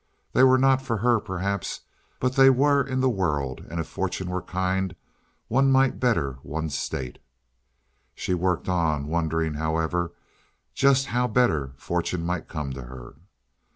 They 0.33 0.41
were 0.43 0.57
not 0.57 0.81
for 0.81 0.97
her, 0.97 1.19
perhaps, 1.19 1.81
but 2.19 2.33
they 2.35 2.49
were 2.49 2.81
in 2.81 3.01
the 3.01 3.07
world, 3.09 3.63
and 3.69 3.79
if 3.79 3.85
fortune 3.85 4.31
were 4.31 4.41
kind 4.41 4.95
one 5.47 5.71
might 5.71 5.99
better 5.99 6.39
one's 6.41 6.75
state. 6.75 7.19
She 8.15 8.33
worked 8.33 8.67
on, 8.67 9.05
wondering, 9.05 9.53
however, 9.53 10.11
just 10.73 11.05
how 11.05 11.27
better 11.27 11.73
fortune 11.77 12.25
might 12.25 12.47
come 12.47 12.73
to 12.73 12.81
her. 12.81 13.13